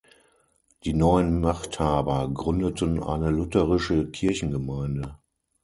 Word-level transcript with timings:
Die 0.83 0.93
neuen 0.95 1.41
Machthaber 1.41 2.27
gründeten 2.33 3.03
eine 3.03 3.29
lutherische 3.29 4.09
Kirchengemeinde. 4.09 5.19